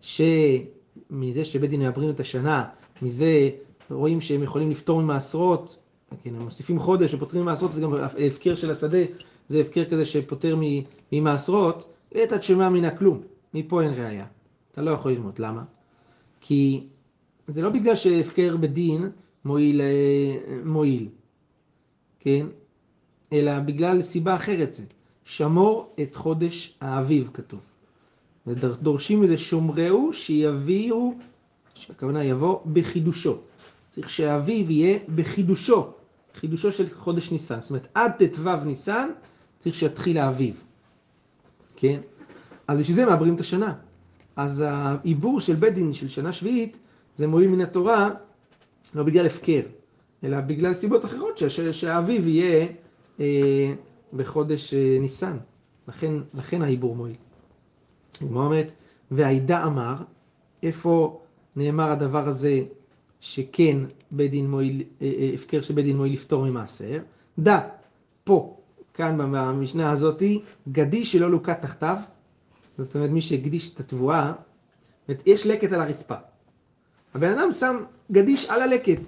[0.00, 2.64] שמזה שבית דין מעברים את השנה,
[3.02, 3.50] מזה
[3.90, 5.78] רואים שהם יכולים לפתור ממעשרות,
[6.22, 8.98] כן, הם מוסיפים חודש ופותרים ממעשרות, זה גם הפקר של השדה,
[9.48, 10.56] זה הפקר כזה שפוטר
[11.12, 13.20] ממעשרות, לעת שמע מן הכלום,
[13.54, 14.26] מפה אין ראייה.
[14.72, 15.62] אתה לא יכול ללמוד, למה?
[16.40, 16.86] כי
[17.48, 19.10] זה לא בגלל שהפקר בדין
[19.44, 21.08] מועיל, אה, מועיל,
[22.24, 22.46] כן?
[23.32, 24.84] אלא בגלל סיבה אחרת זה.
[25.24, 27.60] שמור את חודש האביב כתוב.
[28.46, 31.14] ודורשים מזה שומרהו שיביאו,
[31.74, 33.38] שהכוונה יבוא בחידושו.
[33.90, 35.92] צריך שהאביב יהיה בחידושו,
[36.34, 37.62] חידושו של חודש ניסן.
[37.62, 39.08] זאת אומרת, עד ט"ו ניסן
[39.58, 40.62] צריך שיתחיל האביב.
[41.76, 42.00] כן?
[42.68, 43.74] אז בשביל זה מעברים את השנה.
[44.36, 46.78] אז העיבור של בית דין של שנה שביעית
[47.16, 48.10] זה מועיל מן התורה
[48.94, 49.60] לא בגלל הפקר,
[50.24, 51.40] אלא בגלל סיבות אחרות
[51.72, 52.66] שהאביב יהיה
[53.20, 53.74] אה,
[54.12, 55.36] בחודש אה, ניסן.
[55.88, 57.16] לכן, לכן העיבור מועיל.
[58.20, 58.72] הגמרא אומרת,
[59.10, 59.94] והעידה אמר,
[60.62, 61.20] איפה
[61.56, 62.62] נאמר הדבר הזה
[63.20, 63.76] שכן
[64.10, 66.98] בית דין מועיל, אה, הפקר שבית דין מועיל לפטור ממעשר?
[67.38, 67.60] דע,
[68.24, 68.56] פה,
[68.94, 71.96] כאן במשנה הזאתי, גדי שלא לוקט תחתיו,
[72.78, 74.32] זאת אומרת מי שהקדיש את התבואה,
[75.26, 76.14] יש לקט על הרצפה.
[77.14, 77.76] הבן אדם שם
[78.12, 79.00] גדיש על הלקט.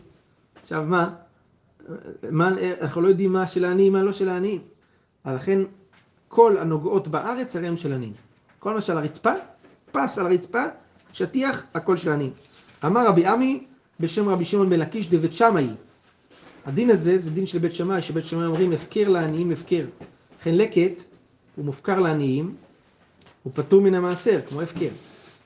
[0.67, 1.11] עכשיו מה?
[2.31, 2.51] מה,
[2.81, 4.61] אנחנו לא יודעים מה של העניים, מה לא של העניים.
[5.27, 5.61] לכן
[6.29, 8.13] כל הנוגעות בארץ הרי הם של עניים.
[8.59, 9.33] כל מה שעל הרצפה,
[9.93, 10.65] פס על הרצפה,
[11.13, 12.31] שטיח, הכל של עניים.
[12.87, 13.67] אמר רבי עמי
[14.01, 15.69] בשם רבי שמעון בן לקיש דבית שמאי.
[16.65, 19.85] הדין הזה זה דין של בית שמאי, שבית שמאי אומרים הפקר לעניים הפקר.
[20.41, 21.05] לכן לקט
[21.57, 22.55] הוא מופקר לעניים,
[23.43, 24.91] הוא פטור מן המעשר, כמו הפקר.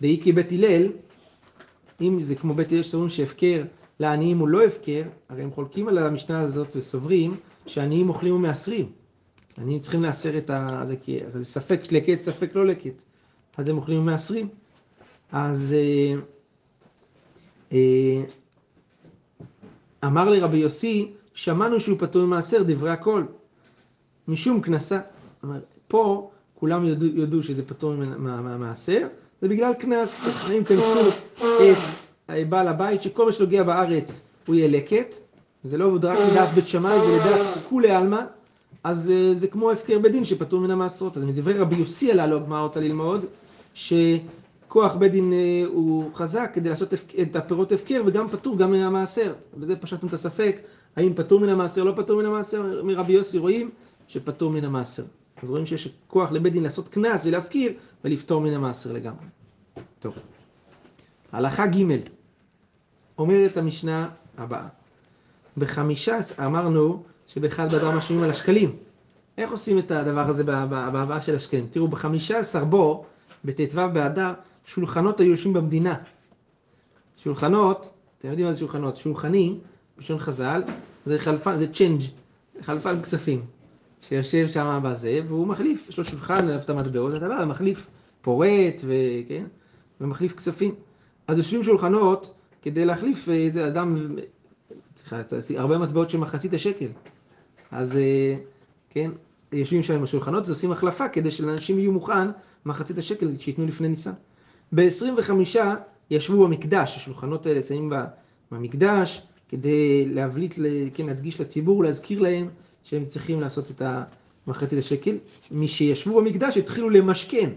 [0.01, 0.87] דאי כי בית הלל,
[2.01, 3.63] אם זה כמו בית הלל שסוברים שהפקר
[4.01, 7.37] לעניים הוא לא הפקר, הרי הם חולקים על המשנה הזאת וסוברים
[7.67, 8.87] שעניים אוכלים ומעשרים.
[9.59, 10.85] עניים צריכים לעשר את ה...
[10.87, 13.03] זה כי זה ספק לקט, ספק לא לקט.
[13.57, 14.49] אז הם אוכלים ומעשרים.
[15.33, 16.21] אז אה,
[17.73, 18.23] אה,
[20.05, 23.23] אמר לרבי יוסי, שמענו שהוא פטור ממעשר, דברי הכל.
[24.29, 25.01] משום כנסה.
[25.89, 29.07] פה כולם יודו, יודו שזה פטור מהמעשר,
[29.43, 30.21] זה בגלל קנס,
[30.59, 31.09] אם כנסו
[31.41, 32.00] את
[32.49, 35.15] בעל הבית, שכל מה שנוגע בארץ הוא יהיה לקט,
[35.65, 38.21] זה לא רק לדעת בית שמאי, זה לדעת כולי עלמא,
[38.85, 41.17] אז אה, זה כמו הפקר בדין שפטור מן המעשרות.
[41.17, 43.25] אז מדברי רבי יוסי הללו, הגמרא רוצה ללמוד,
[43.75, 48.79] שכוח בית דין אה, הוא חזק כדי לעשות את הפירות הפקר וגם פטור גם מן
[48.79, 49.33] המעשר.
[49.59, 50.57] וזה פשטנו את הספק,
[50.97, 53.71] האם פטור מן המעשר, לא פטור מן המעשר, מרבי יוסי רואים
[54.09, 55.05] שפטור מן המעשר.
[55.43, 57.73] אז רואים שיש כוח לבית דין לעשות קנס ולהפקיר
[58.05, 59.25] ולפטור מן המעשר לגמרי.
[59.99, 60.15] טוב.
[61.33, 61.85] הלכה ג'
[63.21, 64.67] אומרת המשנה הבאה.
[65.57, 68.77] בחמישה, אמרנו שבאחד באדר משלמים על השקלים.
[69.39, 71.67] איך עושים את הדבר הזה בהבאה של השקלים?
[71.71, 73.05] תראו, בחמישה עשר בו,
[73.45, 74.33] בט"ו באדר,
[74.67, 75.95] שולחנות היו יושבים במדינה.
[77.17, 78.97] שולחנות, אתם יודעים מה זה שולחנות?
[78.97, 79.55] שולחני,
[79.99, 80.63] בלשון חז"ל,
[81.07, 82.01] זה חלפן, זה צ'יינג',
[82.63, 83.45] חלפן כספים.
[84.01, 87.87] שיושב שם בזה, והוא מחליף, יש לו שולחן, עליו את המטבעות, אתה בא ומחליף
[88.23, 89.45] פורט, וכן,
[90.01, 90.75] ומחליף כספים.
[91.29, 94.17] אז יושבים שולחנות כדי להחליף אה, איזה אדם,
[94.97, 96.87] סליחה, אתה- הרבה מטבעות של מחצית השקל.
[97.71, 98.37] אז אה,
[98.91, 99.11] כן,
[99.53, 102.29] יושבים שם עם השולחנות ועושים החלפה כדי שלאנשים יהיו מוכן
[102.67, 104.13] מחצית השקל שייתנו לפני ניסן.
[104.73, 105.31] ב-25
[106.11, 107.93] ישבו במקדש, השולחנות האלה שמים
[108.53, 110.55] במקדש כדי להבליט,
[110.95, 112.49] כן, להדגיש לציבור, להזכיר להם
[112.85, 113.83] שהם צריכים לעשות את
[114.47, 115.17] המחצית השקל.
[115.51, 117.51] מי שישבו במקדש התחילו למשכן.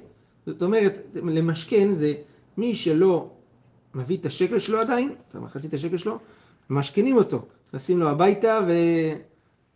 [0.46, 2.14] זאת אומרת, למשכן זה
[2.58, 3.30] מי שלא
[3.96, 6.18] מביא את השקל שלו עדיין, את המחצית השקל שלו,
[6.70, 8.60] משכנים אותו, נכנסים לו הביתה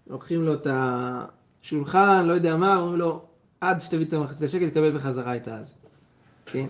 [0.08, 3.21] ולוקחים לו את השולחן, לא יודע מה, אומרים לו,
[3.62, 5.73] עד שתביא את המחצית השקל תקבל בחזרה את הזה.
[6.45, 6.65] כן?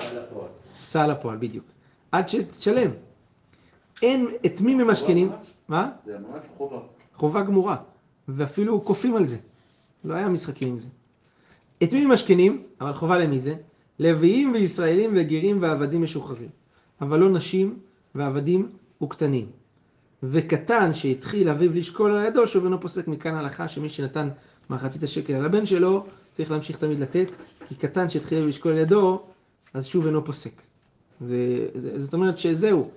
[0.86, 1.65] הוצאה לפועל, בדיוק.
[2.12, 2.91] עד שתשלם.
[4.01, 5.31] אין את מי ממשכנים,
[5.67, 5.91] מה?
[6.05, 6.79] זה ממש חובה.
[7.15, 7.77] חובה גמורה,
[8.27, 9.38] ואפילו כופים על זה.
[10.05, 10.88] לא היה משחקים עם זה.
[11.83, 12.63] את מי ממשכנים?
[12.81, 13.55] אבל חובה למי זה?
[13.99, 16.49] לוויים וישראלים וגרים ועבדים משוחררים.
[17.01, 17.79] אבל לא נשים
[18.15, 18.69] ועבדים
[19.03, 19.45] וקטנים.
[20.23, 24.29] וקטן שהתחיל אביו לשקול על ידו, שוב אינו פוסק מכאן הלכה שמי שנתן
[24.69, 27.27] מחצית השקל על הבן שלו, צריך להמשיך תמיד לתת,
[27.67, 29.21] כי קטן שהתחיל אביו לשקול על ידו,
[29.73, 30.62] אז שוב אינו פוסק.
[31.21, 32.89] זה, זה, זאת אומרת שזהו,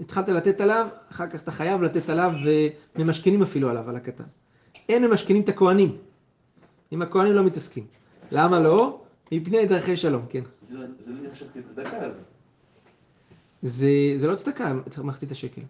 [0.00, 2.32] התחלת לתת עליו, אחר כך אתה חייב לתת עליו,
[2.96, 4.24] וממשכנים אפילו עליו, על הקטן.
[4.88, 5.96] אין ממשכנים את הכוהנים.
[6.90, 7.84] עם הכוהנים לא מתעסקים.
[8.32, 9.00] למה לא?
[9.32, 10.42] מפני דרכי שלום, כן.
[10.68, 12.33] זה לא נחשב כצדקה אז.
[13.64, 14.74] זה, זה לא צדקה,
[15.04, 15.62] מחצית השקל.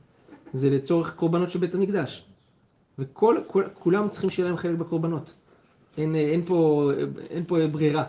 [0.55, 2.25] זה לצורך קורבנות של בית המקדש.
[2.99, 5.35] וכל, כל, כולם צריכים שיהיה להם חלק בקורבנות.
[5.99, 6.91] אין, אין, פה,
[7.31, 8.05] אין פה ברירה.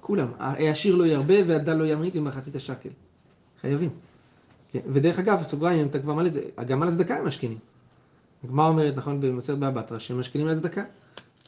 [0.00, 0.28] כולם.
[0.38, 2.88] העשיר לא ירבה והדל לא ימעיט ממחצית השקל.
[3.60, 3.90] חייבים.
[4.72, 4.80] כן.
[4.92, 7.58] ודרך אגב, סוגריים, אם אתה כבר מעלה את זה, גם על הצדקה הם משכנים.
[8.44, 10.84] הגמרא אומרת, נכון, במסכת בבא בתרא, שהם משכנים על הצדקה.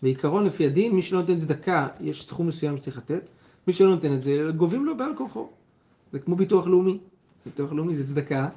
[0.02, 3.28] בעיקרון, לפי הדין, מי שלא נותן צדקה, יש סכום מסוים שצריך לתת.
[3.66, 5.48] מי שלא נותן את זה, גובים לו בעל כורחו.
[6.12, 6.98] זה כמו ביטוח לאומי.
[7.46, 8.48] ביטוח לאומי זה צדקה,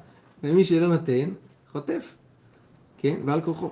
[0.42, 1.30] ומי שלא נותן,
[1.72, 2.12] חוטף.
[2.98, 3.16] כן?
[3.24, 3.70] בעל כורחו.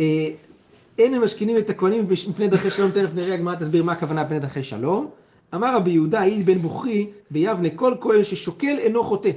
[0.00, 0.30] אה,
[0.98, 4.40] אין הם משכינים את הכהנים מפני דרכי שלום, תכף נראה הגמרא תסביר מה הכוונה מפני
[4.40, 5.10] דרכי שלום.
[5.54, 9.30] אמר רבי יהודה, העיד בן בוכרי ביבנה, כל כהן ששוקל אינו חוטא.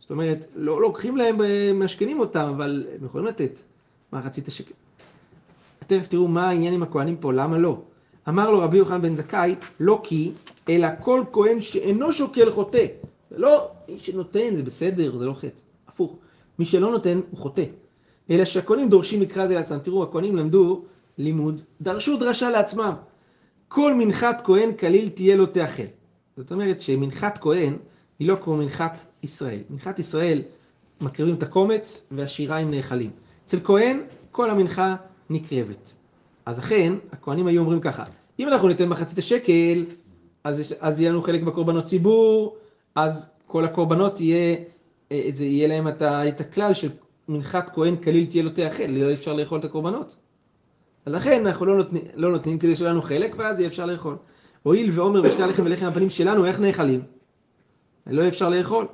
[0.00, 3.60] זאת אומרת, לא לוקחים להם, אה, משכנים אותם, אבל הם יכולים לתת
[4.12, 4.74] מחצית השקל.
[5.86, 7.78] תכף תראו מה העניין עם הכהנים פה, למה לא.
[8.28, 10.32] אמר לו רבי יוחנן בן זכאי, לא כי,
[10.68, 12.86] אלא כל כהן שאינו שוקל חוטא.
[13.32, 15.62] זה לא, מי שנותן זה בסדר, זה לא חטא.
[15.88, 16.16] הפוך.
[16.58, 17.64] מי שלא נותן הוא חוטא.
[18.30, 19.78] אלא שהכהנים דורשים מקרא זה לעצמם.
[19.78, 20.82] תראו, הכהנים למדו
[21.18, 22.92] לימוד, דרשו דרשה לעצמם.
[23.68, 25.82] כל מנחת כהן כליל תהיה לו תאכל.
[26.36, 27.76] זאת אומרת שמנחת כהן
[28.18, 29.60] היא לא כמו מנחת ישראל.
[29.70, 30.42] מנחת ישראל
[31.00, 33.10] מקריבים את הקומץ והשיריים נאכלים.
[33.44, 34.96] אצל כהן כל המנחה
[35.30, 35.94] נקרבת.
[36.46, 38.04] אז לכן הכהנים היו אומרים ככה,
[38.38, 39.84] אם אנחנו ניתן מחצית השקל,
[40.44, 42.56] אז, אז יהיה לנו חלק בקורבנות ציבור,
[42.94, 44.56] אז כל הקורבנות יהיה,
[45.12, 46.88] אה, זה יהיה להם את, את הכלל של
[47.28, 50.16] מנחת כהן כליל תהיה לו תאכל, לא אפשר לאכול את הקורבנות.
[51.06, 54.16] לכן אנחנו לא נותנים, לא נותנים כדי שיהיה לנו חלק, ואז יהיה אפשר לאכול.
[54.62, 57.02] הואיל ועומר ושתי הלחם ולחם הפנים שלנו, איך נאכלים?
[58.06, 58.86] לא אפשר לאכול.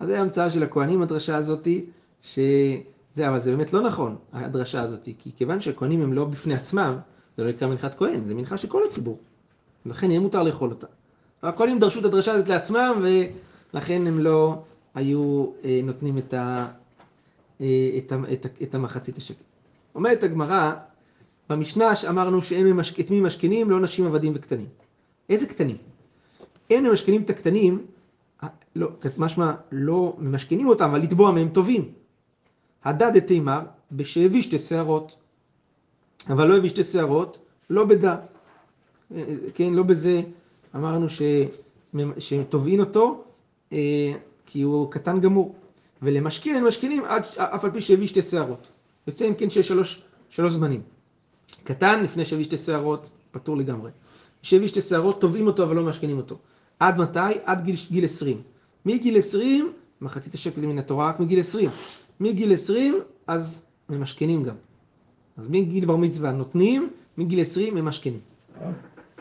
[0.00, 1.86] אז זה המצאה של הכהנים, הדרשה הזאתי,
[2.22, 2.78] שזה,
[3.18, 6.98] אבל זה באמת לא נכון, הדרשה הזאתי, כי כיוון שהכהנים הם לא בפני עצמם,
[7.36, 9.18] זה לא נקרא מנחת כהן, זה מנחה של כל הציבור.
[9.86, 10.86] ולכן יהיה מותר לאכול אותה.
[11.42, 13.02] הכהנים דרשו את הדרשה הזאת לעצמם,
[13.72, 14.62] ולכן הם לא
[14.94, 16.66] היו אה, נותנים את, ה,
[17.60, 17.66] אה,
[17.98, 19.44] את, ה, את, ה, את המחצית השקל.
[19.94, 20.72] אומרת הגמרא,
[21.50, 24.66] במשנה אמרנו ממש- את מי משכנים, לא נשים עבדים וקטנים.
[25.30, 25.76] איזה קטנים?
[26.70, 27.86] הם ממשכנים את הקטנים,
[28.76, 31.92] לא, משמע לא ממשכנים אותם, אבל לתבוע מהם טובים.
[32.84, 33.60] הדד את תימר,
[33.92, 35.16] בשהביא שתי שערות.
[36.30, 37.38] אבל לא הביא שתי שערות,
[37.70, 38.16] לא בדה.
[39.14, 39.24] אה,
[39.54, 40.22] כן, לא בזה
[40.74, 41.22] אמרנו ש...
[42.18, 43.24] שתובעין אותו,
[43.72, 44.12] אה,
[44.46, 45.54] כי הוא קטן גמור.
[46.02, 48.66] ולמשכן משכנים עד, אף על פי שהביא שתי שערות.
[49.06, 50.82] יוצא אם כן שיש שלוש, שלוש זמנים.
[51.64, 53.90] קטן לפני שהביא שתי שערות, פטור לגמרי.
[54.42, 56.38] שהביא שתי שערות, תובעים אותו אבל לא משכנים אותו.
[56.80, 57.18] עד מתי?
[57.44, 58.42] עד גיל, גיל 20.
[58.86, 61.70] מגיל 20, מחצית השקל מן התורה רק מגיל 20.
[62.20, 64.54] מגיל 20, אז ממשכנים גם.
[65.36, 67.88] אז מגיל בר מצווה נותנים, מגיל 20 הם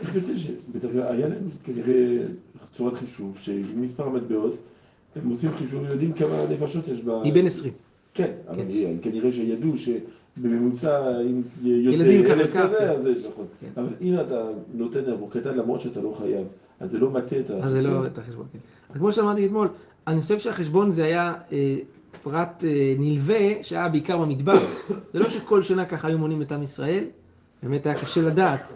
[0.02, 2.18] איך יוצא שבדרגה, היה להם כנראה
[2.78, 4.58] צורת חישוב, שעם מספר המטבעות,
[5.16, 7.10] הם עושים חישוב ויודעים כמה נפשות יש ב...
[7.10, 7.74] היא בן 20.
[8.14, 8.96] כן, אבל כן.
[9.02, 12.92] כנראה שידעו שבממוצע, אם יוצא ילד כזה.
[12.92, 13.46] אז זה נכון.
[13.62, 13.82] כן.
[13.82, 16.48] אבל אם אתה נותן עבור קטן למרות שאתה לא חייב,
[16.80, 17.54] אז זה לא מטה את ה...
[17.54, 18.60] אז זה לא את החשבון, כן.
[18.90, 19.68] אז כמו שאמרתי אתמול,
[20.08, 21.78] אני חושב שהחשבון זה היה אה,
[22.24, 24.60] פרט אה, נלווה שהיה בעיקר במדבר.
[25.14, 27.04] זה לא שכל שנה ככה היו מונים את עם ישראל,
[27.64, 28.74] באמת היה קשה לדעת.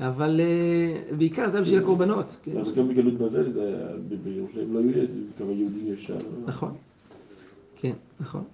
[0.00, 2.38] אבל אה, בעיקר זה היה בשביל הקורבנות.
[2.42, 2.56] כן.
[2.56, 3.86] אבל גם בגלות בבל זה היה,
[4.24, 5.06] בירושלים לא היו
[5.38, 6.18] כמה יהודים יש שם.
[6.46, 6.74] נכון.
[7.76, 8.44] כן, נכון.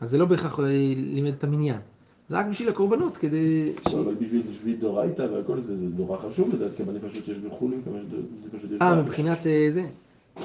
[0.00, 0.64] אז זה לא בהכרח אה,
[0.96, 1.80] לימד את המניין.
[2.28, 3.64] זה רק בשביל הקורבנות, כדי...
[3.84, 7.98] אבל בשביל דאורייתא והכל זה, זה נורא חשוב לדעת כמה נפשות יש בחולין, כמה
[8.46, 9.02] נפשות יש אה.
[9.02, 9.86] מבחינת אה, זה.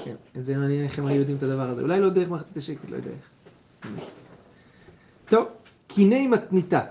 [0.04, 1.82] כן, את זה מעניין איך הם היו יודעים את הדבר הזה.
[1.82, 3.30] אולי לא דרך מחצית השקל, לא יודע איך.
[5.30, 5.48] טוב,
[5.88, 6.82] קיני מתניתה.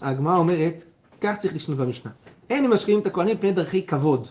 [0.00, 0.84] הגמרא אומרת,
[1.20, 2.10] כך צריך לשנות במשנה.
[2.50, 4.28] אין משקיעים את הכהנים פני דרכי כבוד,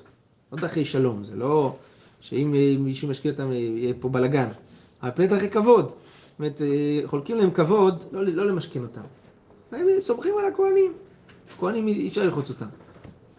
[0.52, 1.24] לא דרכי שלום.
[1.24, 1.76] זה לא
[2.22, 4.48] שאם מישהו משקיע אותם יהיה פה בלאגן.
[5.04, 5.90] אבל פני דרכי כבוד.
[5.90, 5.96] זאת
[6.40, 9.02] אומרת, אה, חולקים להם כבוד, לא, לא למשכן אותם.
[9.72, 10.94] הם סומכים על הכהנים.
[11.60, 12.66] כהנים אי אפשר ללחוץ אותם.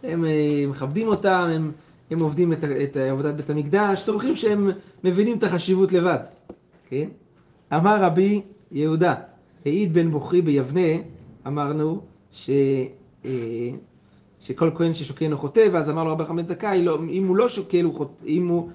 [0.02, 1.72] הם אה, מכבדים אותם, הם,
[2.11, 4.70] הם עובדים את, את עבודת בית המקדש, סומכים שהם
[5.04, 6.18] מבינים את החשיבות לבד,
[6.88, 7.09] כן?
[7.74, 9.14] אמר רבי יהודה,
[9.66, 11.02] העיד בן בוכרי ביבנה,
[11.46, 12.00] אמרנו,
[12.33, 12.50] ש,
[14.40, 17.48] שכל כהן ששוקל אינו חוטא, ואז אמר לו רבי חמד זכאי, לא, אם הוא לא
[17.48, 18.70] שוקל הוא חוטא, אם הוא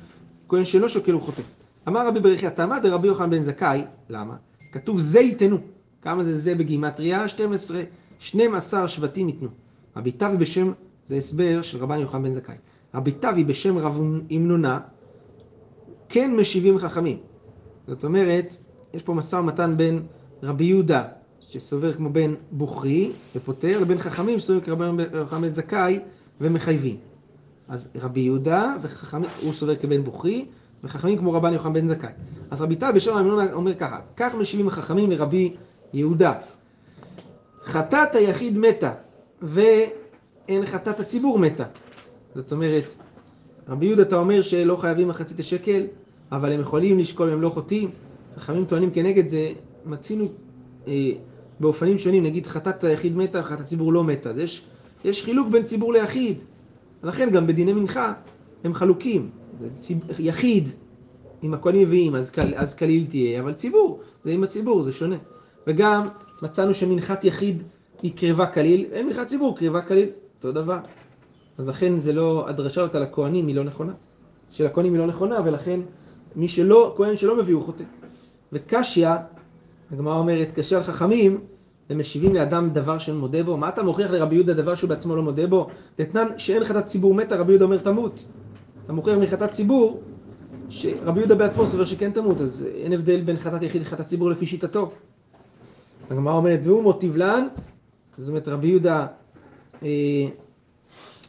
[0.50, 1.42] כהן שלא שוקל הוא חוטא.
[1.88, 4.36] אמר רבי ברכיה תמא דרבי יוחנן בן זכאי, למה?
[4.72, 5.58] כתוב זה ייתנו.
[6.02, 7.28] כמה זה זה בגימטריה?
[7.28, 7.82] 12,
[8.20, 9.50] 12 שבטים ייתנו.
[9.96, 10.72] רבי תבי בשם,
[11.06, 12.56] זה הסבר של רבן יוחנן בן זכאי.
[12.94, 14.80] רבי תבי בשם רב אמנונה,
[16.10, 17.18] כן משיבים חכמים.
[17.88, 18.56] זאת אומרת,
[18.94, 20.04] יש פה משא ומתן בין
[20.44, 21.04] רבי יהודה,
[21.42, 26.00] שסובר כמו בן בוכרי ופוטר, לבין חכמים שסוברים כרבי יוחנן בן זכאי
[26.42, 26.98] ומחייבים.
[27.68, 30.46] אז רבי יהודה, וחכמים, הוא סובר כבן בוכרי,
[30.84, 32.10] וחכמים כמו רבן יוחנן בן זכאי.
[32.52, 35.56] אז רבי תבי בשם אמנונה אומר ככה, כך משיבים החכמים לרבי
[35.94, 36.34] יהודה.
[37.64, 38.94] חטאת היחיד מתה,
[39.42, 41.66] ואין חטאת הציבור מתה.
[42.36, 42.94] זאת אומרת,
[43.70, 45.82] רבי יהודה אתה אומר שלא חייבים מחצית השקל,
[46.32, 47.90] אבל הם יכולים לשקול הם לא חוטאים.
[48.38, 49.52] חכמים טוענים כנגד זה,
[49.86, 50.28] מצינו
[50.88, 51.12] אה,
[51.60, 54.30] באופנים שונים, נגיד חטאת היחיד מתה, חטאת הציבור לא מתה.
[54.30, 54.66] אז יש,
[55.06, 56.38] יש חילוק בין ציבור ליחיד.
[57.04, 58.14] לכן גם בדיני מנחה
[58.64, 59.30] הם חלוקים.
[59.76, 60.70] ציב, יחיד,
[61.44, 65.16] אם הכהנים מביאים, אז, קל, אז כליל תהיה, אבל ציבור, זה עם הציבור, זה שונה.
[65.68, 66.08] וגם
[66.42, 67.64] מצאנו שמנחת יחיד
[68.02, 70.78] היא קרבה כליל, אין מנחת ציבור, קרבה כליל, אותו דבר.
[71.58, 73.94] אז לכן זה לא, הדרשה אותה לכהנים היא לא נכונה.
[74.52, 75.80] של הכהנים היא לא נכונה, ולכן
[76.36, 77.84] מי שלא, כהן שלא מביא הוא חוטא.
[78.54, 79.10] וקשיא,
[79.92, 80.48] הגמרא אומרת,
[80.78, 81.38] על חכמים,
[81.90, 83.58] הם משיבים לאדם דבר שאין מודה בו.
[83.58, 85.68] מה אתה מוכיח לרבי יהודה דבר שהוא בעצמו לא מודה בו?
[85.96, 88.24] תתנן שאין חטאת ציבור מתה, רבי יהודה אומר תמות.
[88.86, 90.02] אתה מוכיח מחטאת ציבור,
[90.70, 94.46] שרבי יהודה בעצמו סובר שכן תמות, אז אין הבדל בין חטאת יחיד לחטאת ציבור לפי
[94.46, 94.92] שיטתו.
[96.10, 97.48] הגמרא אומרת, והוא מוטיב לן,
[98.18, 99.08] זאת אומרת רבי יהודה
[99.84, 99.90] אה,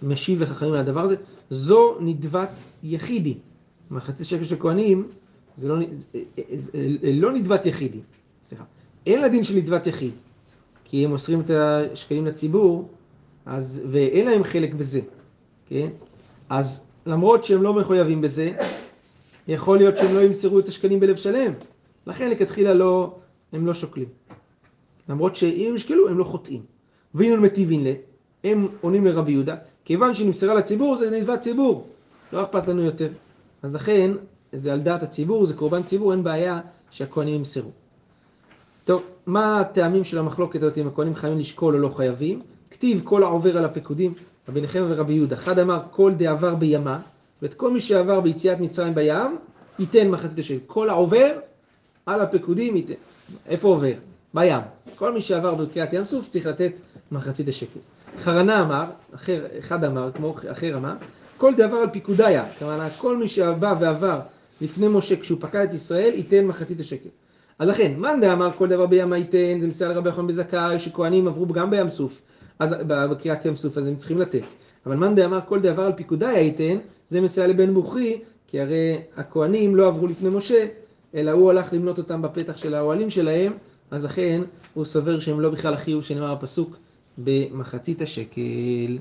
[0.02, 1.16] משיב לחכמים על הדבר הזה,
[1.50, 2.50] זו נדבת
[2.82, 3.34] יחידי.
[3.90, 5.08] מחצית שקל של כהנים,
[5.56, 5.76] זה לא,
[6.12, 6.18] זה-
[6.56, 6.70] זה-
[7.02, 7.98] לא נדבת יחידי,
[8.50, 8.64] סליחה.
[9.06, 10.12] אין לדין של נדבת יחיד,
[10.84, 12.88] כי הם מוסרים את השקלים לציבור,
[13.46, 15.00] אז, ואין להם חלק בזה,
[15.66, 15.88] כן?
[16.48, 18.52] אז למרות שהם לא מחויבים בזה,
[19.48, 21.52] יכול להיות שהם לא ימסרו את השקלים בלב שלם.
[22.06, 23.14] לכן לכתחילה לא,
[23.52, 24.08] הם לא שוקלים.
[25.08, 26.62] למרות שאם הם ישקלו, הם לא חוטאים.
[27.14, 27.92] ואינון מטיבין לה,
[28.44, 31.86] הם עונים לרבי יהודה, כיוון שנמסרה לציבור זה נדבת ציבור,
[32.32, 33.08] לא אכפת לנו יותר.
[33.62, 34.10] אז לכן,
[34.52, 36.60] זה על דעת הציבור, זה קורבן ציבור, אין בעיה
[36.90, 37.70] שהכהנים ימסרו.
[38.84, 42.40] טוב, מה הטעמים של המחלוקת הזאת אם הכהנים חייבים לשקול או לא חייבים?
[42.70, 44.14] כתיב כל העובר על הפקודים,
[44.48, 45.36] רבי נחמיה ורבי יהודה.
[45.36, 46.98] אחד אמר כל דעבר בימה,
[47.42, 49.36] ואת כל מי שעבר ביציאת מצרים בים,
[49.78, 50.58] ייתן מחצית השקל.
[50.66, 51.32] כל העובר
[52.06, 52.94] על הפקודים ייתן.
[53.46, 53.92] איפה עובר?
[54.34, 54.60] בים.
[54.96, 56.72] כל מי שעבר בקריאת ים סוף צריך לתת
[57.12, 57.80] מחצית השקל.
[58.22, 60.94] חרנה אמר, אחר, אחד אמר, כמו אחר אמר,
[61.36, 64.20] כל דבר על פיקודיה, כלומר כל מי שבא ועבר
[64.60, 67.08] לפני משה כשהוא פקד את ישראל ייתן מחצית השקל.
[67.60, 71.46] אז לכן, מאן דאמר כל דבר בים ייתן, זה מסייע לרבי יוחנן בזכאי, שכהנים עברו
[71.46, 72.20] גם בים סוף,
[72.58, 74.42] אז בקריאת ים סוף, אז הם צריכים לתת.
[74.86, 76.76] אבל מאן דאמר כל דבר על פיקודיה ייתן,
[77.10, 80.66] זה מסייע לבן בוכרי, כי הרי הכהנים לא עברו לפני משה,
[81.14, 83.52] אלא הוא הלך למנות אותם בפתח של האוהלים שלהם,
[83.90, 84.42] אז לכן
[84.74, 86.76] הוא סובר שהם לא בכלל החיוב שנאמר בפסוק
[87.18, 88.98] במחצית השקל.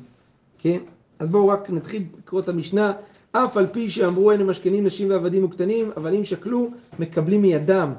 [0.58, 0.78] כן?
[1.20, 2.94] אז בואו רק נתחיל לקרוא את המשנה.
[3.32, 6.70] אף על פי שאמרו אין הם משכנים נשים ועבדים וקטנים, אבל אם שקלו,
[7.00, 7.94] מקבלים מידם.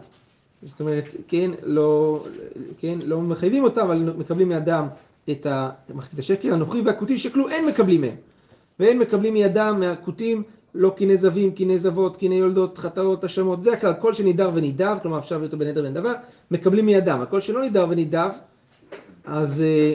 [0.63, 2.23] זאת אומרת, כן, לא,
[2.79, 4.87] כן, לא מחייבים אותם, אבל מקבלים מידם
[5.31, 5.47] את
[5.95, 6.53] מחצית השקל.
[6.53, 8.15] הנוכרי והכותי שקלו, אין מקבלים מהם.
[8.81, 10.43] ואין מקבלים מידם, מהכותים,
[10.75, 15.19] לא קיני זבים, קיני זבות, קיני יולדות, חטאות, אשמות, זה הכלל, כל שנידר ונידב, כלומר
[15.19, 16.13] אפשר להביא אותו בנדר ונדבה,
[16.51, 17.21] מקבלים מידם.
[17.21, 18.31] הכל שלא נידר ונידב,
[19.25, 19.95] אז אה,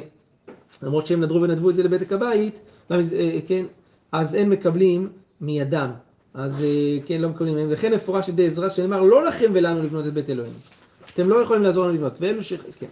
[0.84, 2.60] למרות שהם נדרו ונדבו את זה לבדק הבית,
[2.92, 2.98] אה,
[3.48, 3.66] כן,
[4.12, 5.10] אז אין מקבלים
[5.42, 5.90] מידם.
[6.36, 7.68] אז אה, כן, לא מקבלים מהם.
[7.70, 10.54] וכן מפורש על ידי עזרא שנאמר, לא לכם ולנו לבנות את בית אלוהים.
[11.14, 12.18] אתם לא יכולים לעזור לנו לבנות.
[12.22, 12.54] ואלו ש...
[12.54, 12.86] כן.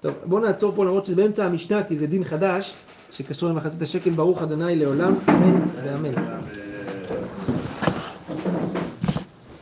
[0.00, 2.74] טוב, בואו נעצור פה למרות שזה באמצע המשנה, כי זה דין חדש,
[3.12, 6.63] שקשור למחצית השקל ברוך אדוני לעולם, אמן ואמן.